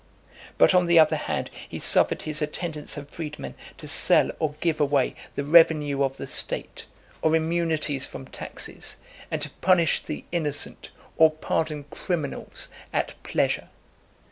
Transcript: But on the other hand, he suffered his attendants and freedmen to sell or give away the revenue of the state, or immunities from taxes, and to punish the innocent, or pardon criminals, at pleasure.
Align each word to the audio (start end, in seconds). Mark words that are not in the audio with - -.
But 0.57 0.73
on 0.73 0.87
the 0.87 0.97
other 0.97 1.15
hand, 1.15 1.51
he 1.69 1.77
suffered 1.77 2.23
his 2.23 2.41
attendants 2.41 2.97
and 2.97 3.07
freedmen 3.07 3.53
to 3.77 3.87
sell 3.87 4.31
or 4.39 4.55
give 4.59 4.81
away 4.81 5.13
the 5.35 5.43
revenue 5.43 6.01
of 6.01 6.17
the 6.17 6.25
state, 6.25 6.87
or 7.21 7.35
immunities 7.35 8.07
from 8.07 8.25
taxes, 8.25 8.97
and 9.29 9.43
to 9.43 9.51
punish 9.61 10.03
the 10.03 10.25
innocent, 10.31 10.89
or 11.17 11.29
pardon 11.29 11.83
criminals, 11.91 12.67
at 12.91 13.13
pleasure. 13.21 13.69